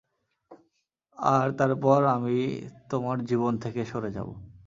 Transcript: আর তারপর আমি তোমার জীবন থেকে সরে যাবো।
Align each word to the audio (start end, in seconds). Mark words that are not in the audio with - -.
আর 1.17 1.47
তারপর 1.51 1.99
আমি 2.15 2.37
তোমার 2.89 3.17
জীবন 3.25 3.53
থেকে 3.57 3.81
সরে 3.85 4.09
যাবো। 4.11 4.33